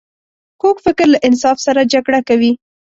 کوږ 0.61 0.75
فکر 0.85 1.05
له 1.13 1.19
انصاف 1.27 1.57
سره 1.65 1.81
جګړه 1.93 2.19
کوي 2.29 2.51